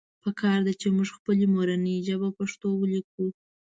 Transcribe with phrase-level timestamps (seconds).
[0.23, 3.25] پکار ده چې مونږ خپله مورنۍ ژبه پښتو وليکو